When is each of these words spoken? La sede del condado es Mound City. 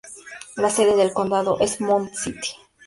La 0.55 0.71
sede 0.71 0.95
del 0.95 1.13
condado 1.13 1.59
es 1.59 1.79
Mound 1.79 2.11
City. 2.15 2.49